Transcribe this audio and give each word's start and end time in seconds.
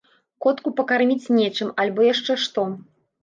Котку 0.45 0.71
пакарміць 0.79 1.31
нечым, 1.39 1.69
альбо 1.83 2.07
яшчэ 2.09 2.39
што. 2.47 2.67